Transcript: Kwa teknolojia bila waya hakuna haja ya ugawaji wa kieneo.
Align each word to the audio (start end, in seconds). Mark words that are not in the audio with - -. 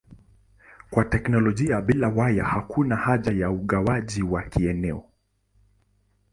Kwa 0.89 1.05
teknolojia 1.05 1.81
bila 1.81 2.09
waya 2.09 2.43
hakuna 2.45 2.95
haja 2.95 3.31
ya 3.31 3.51
ugawaji 3.51 4.23
wa 4.23 4.41
kieneo. 4.43 5.03